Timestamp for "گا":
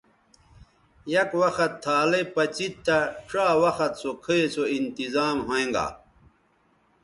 5.75-5.87